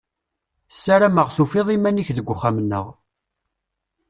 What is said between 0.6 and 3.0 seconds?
Ssarameɣ tufiḍ iman-ik deg uxxam-nneɣ.